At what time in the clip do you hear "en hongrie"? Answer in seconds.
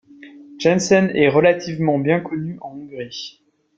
2.61-3.39